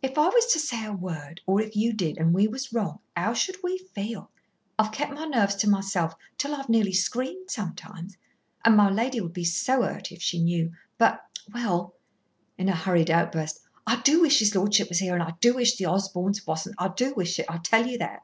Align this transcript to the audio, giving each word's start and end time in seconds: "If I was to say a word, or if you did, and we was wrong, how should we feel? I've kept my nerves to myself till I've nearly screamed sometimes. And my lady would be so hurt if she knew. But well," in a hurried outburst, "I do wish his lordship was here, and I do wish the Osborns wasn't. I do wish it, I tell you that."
"If 0.00 0.16
I 0.16 0.28
was 0.28 0.46
to 0.52 0.60
say 0.60 0.84
a 0.84 0.92
word, 0.92 1.40
or 1.44 1.60
if 1.60 1.74
you 1.74 1.92
did, 1.92 2.18
and 2.18 2.32
we 2.32 2.46
was 2.46 2.72
wrong, 2.72 3.00
how 3.16 3.34
should 3.34 3.56
we 3.64 3.78
feel? 3.78 4.30
I've 4.78 4.92
kept 4.92 5.10
my 5.12 5.24
nerves 5.24 5.56
to 5.56 5.68
myself 5.68 6.14
till 6.38 6.54
I've 6.54 6.68
nearly 6.68 6.92
screamed 6.92 7.50
sometimes. 7.50 8.16
And 8.64 8.76
my 8.76 8.88
lady 8.88 9.20
would 9.20 9.32
be 9.32 9.42
so 9.42 9.82
hurt 9.82 10.12
if 10.12 10.22
she 10.22 10.40
knew. 10.40 10.72
But 10.98 11.20
well," 11.52 11.96
in 12.56 12.68
a 12.68 12.76
hurried 12.76 13.10
outburst, 13.10 13.58
"I 13.88 14.00
do 14.02 14.20
wish 14.20 14.38
his 14.38 14.54
lordship 14.54 14.88
was 14.88 15.00
here, 15.00 15.14
and 15.14 15.22
I 15.24 15.32
do 15.40 15.54
wish 15.54 15.74
the 15.74 15.86
Osborns 15.86 16.46
wasn't. 16.46 16.76
I 16.78 16.86
do 16.86 17.12
wish 17.14 17.40
it, 17.40 17.46
I 17.48 17.58
tell 17.58 17.88
you 17.88 17.98
that." 17.98 18.20